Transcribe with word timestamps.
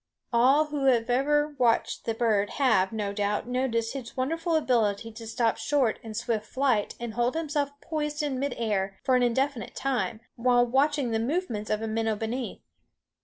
All 0.33 0.65
who 0.65 0.85
have 0.85 1.11
ever 1.11 1.49
watched 1.59 2.05
the 2.05 2.15
bird 2.15 2.49
have, 2.57 2.91
no 2.91 3.13
doubt, 3.13 3.47
noticed 3.47 3.93
his 3.93 4.17
wonderful 4.17 4.55
ability 4.55 5.11
to 5.11 5.27
stop 5.27 5.57
short 5.57 5.99
in 6.01 6.15
swift 6.15 6.47
flight 6.47 6.95
and 6.99 7.13
hold 7.13 7.35
himself 7.35 7.79
poised 7.81 8.23
in 8.23 8.39
midair 8.39 8.97
for 9.03 9.15
an 9.15 9.21
indefinite 9.21 9.75
time, 9.75 10.21
while 10.35 10.65
watching 10.65 11.11
the 11.11 11.19
movements 11.19 11.69
of 11.69 11.83
a 11.83 11.87
minnow 11.87 12.15
beneath. 12.15 12.63